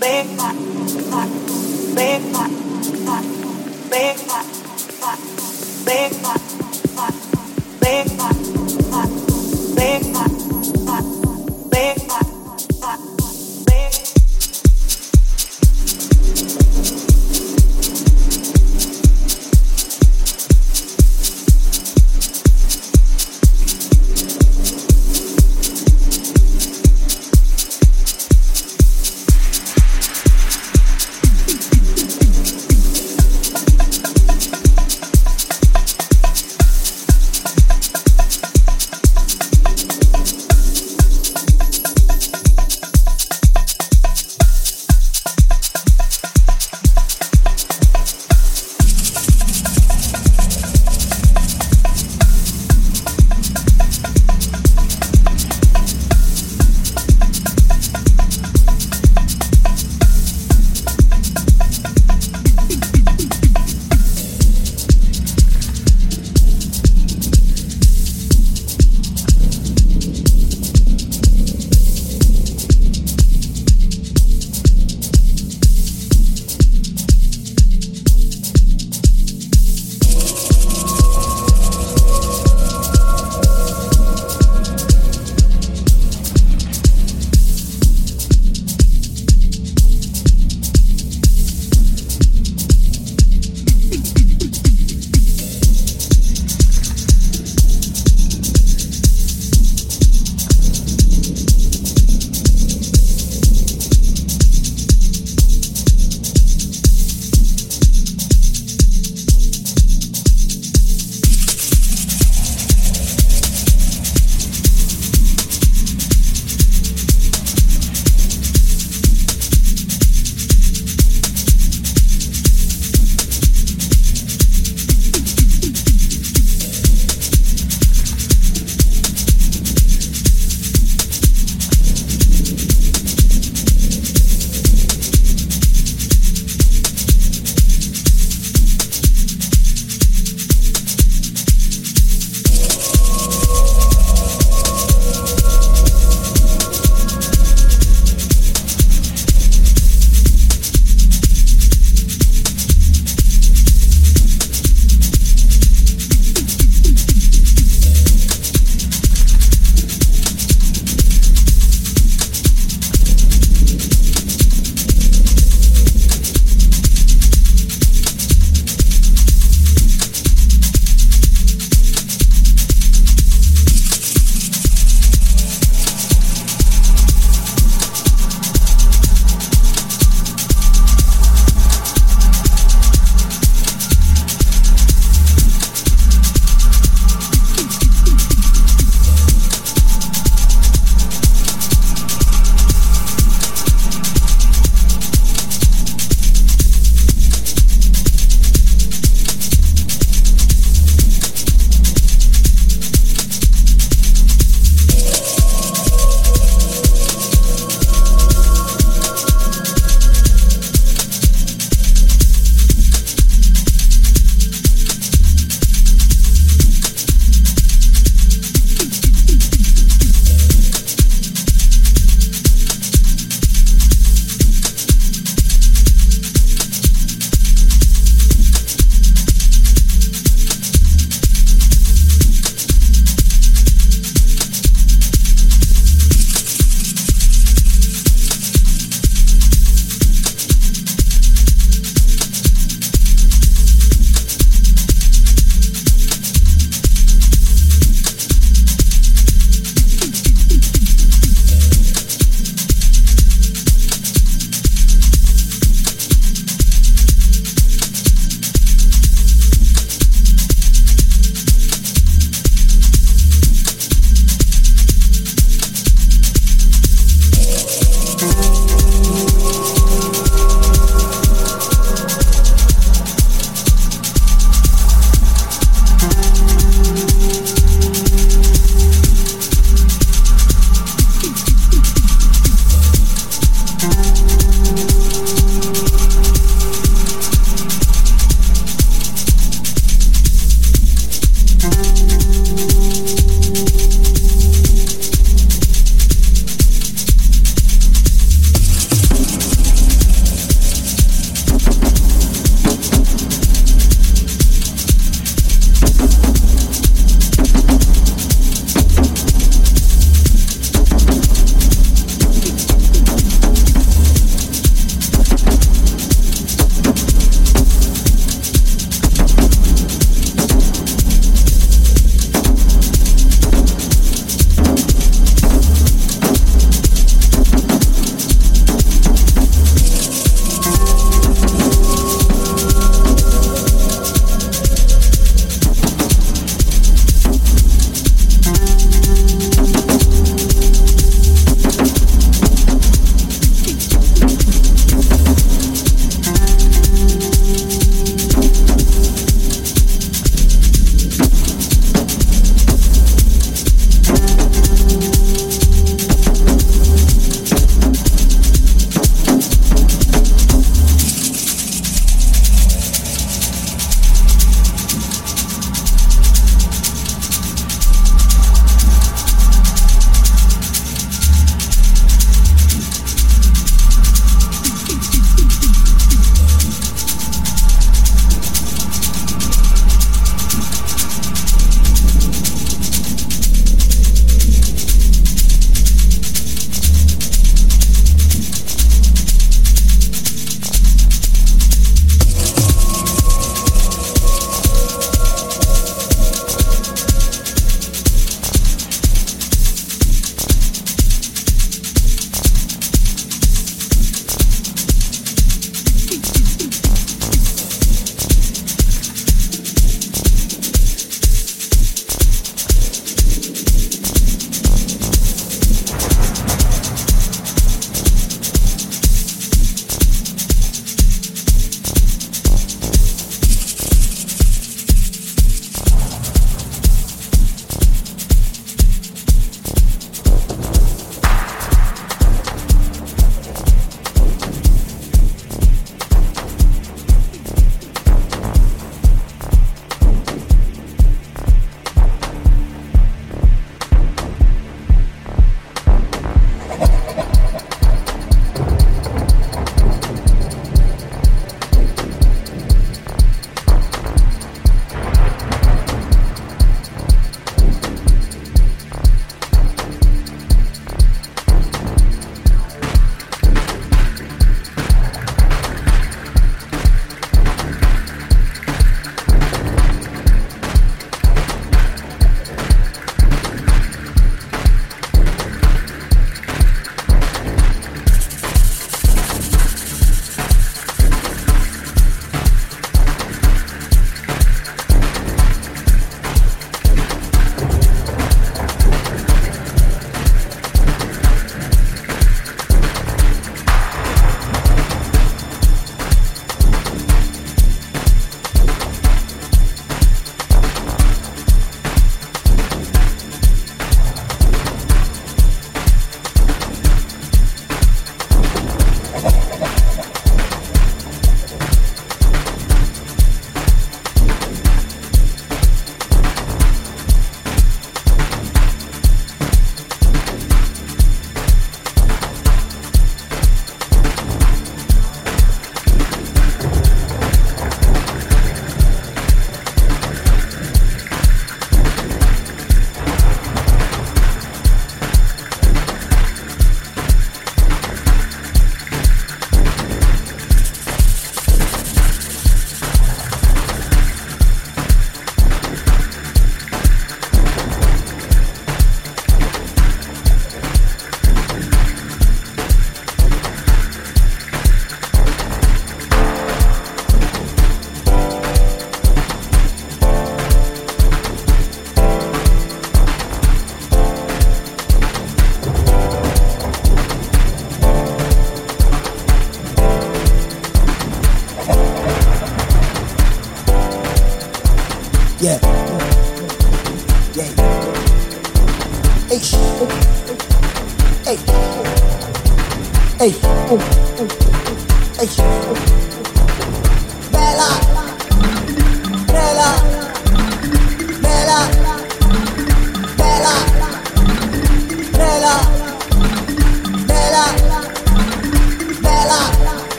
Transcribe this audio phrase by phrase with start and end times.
[0.00, 0.26] big,
[1.94, 2.22] big,
[3.90, 4.16] big,
[5.84, 6.17] big,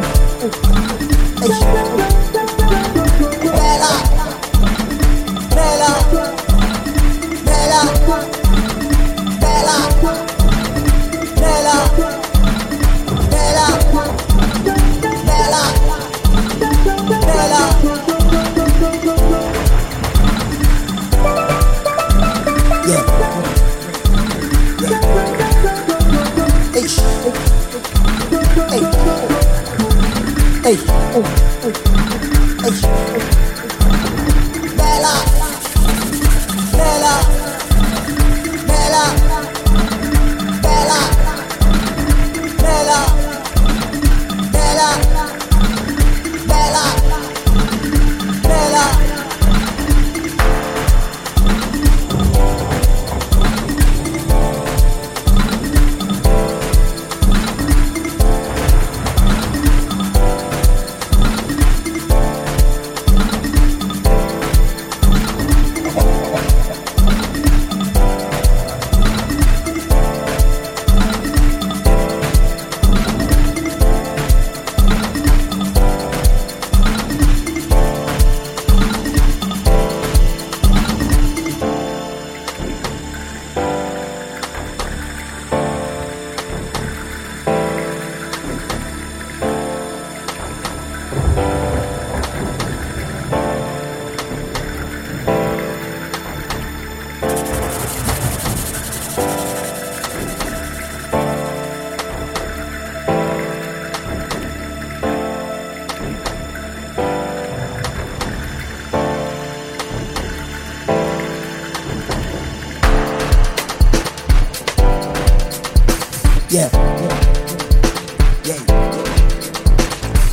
[0.00, 0.67] oh, oh.